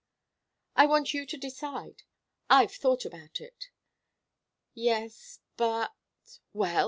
"I 0.75 0.87
want 0.87 1.13
you 1.13 1.27
to 1.27 1.37
decide. 1.37 2.01
I've 2.49 2.73
thought 2.73 3.05
about 3.05 3.39
it." 3.39 3.65
"Yes 4.73 5.41
but" 5.57 5.93
"Well? 6.53 6.79